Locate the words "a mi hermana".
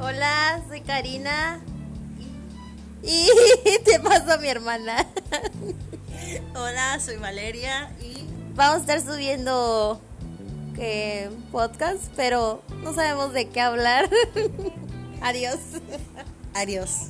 4.32-5.06